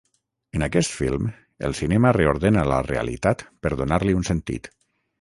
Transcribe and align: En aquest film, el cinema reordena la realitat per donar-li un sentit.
En 0.59 0.63
aquest 0.67 0.95
film, 1.01 1.27
el 1.69 1.77
cinema 1.81 2.15
reordena 2.19 2.65
la 2.73 2.83
realitat 2.91 3.47
per 3.67 3.75
donar-li 3.83 4.21
un 4.23 4.31
sentit. 4.35 4.77